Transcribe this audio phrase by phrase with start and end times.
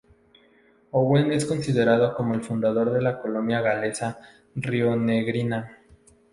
[0.93, 4.19] Owen es considerado como el fundador de la colonia galesa
[4.55, 5.77] rionegrina.